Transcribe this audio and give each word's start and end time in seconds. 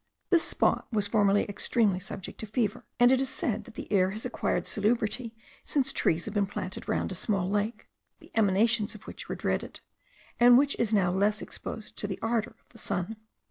This 0.31 0.41
spot 0.43 0.87
was 0.91 1.07
formerly 1.07 1.43
extremely 1.43 1.99
subject 1.99 2.39
to 2.39 2.47
fever; 2.47 2.87
and 2.99 3.11
it 3.11 3.21
is 3.21 3.29
said 3.29 3.65
that 3.65 3.75
the 3.75 3.91
air 3.93 4.09
has 4.09 4.25
acquired 4.25 4.65
salubrity 4.65 5.35
since 5.63 5.93
trees 5.93 6.25
have 6.25 6.33
been 6.33 6.47
planted 6.47 6.89
round 6.89 7.11
a 7.11 7.13
small 7.13 7.47
lake, 7.47 7.87
the 8.19 8.31
emanations 8.33 8.95
of 8.95 9.03
which 9.03 9.29
were 9.29 9.35
dreaded, 9.35 9.79
and 10.39 10.57
which 10.57 10.75
is 10.79 10.91
now 10.91 11.11
less 11.11 11.39
exposed 11.39 11.97
to 11.97 12.07
the 12.07 12.17
ardour 12.23 12.55
of 12.59 12.69
the 12.69 12.79
sun. 12.79 13.15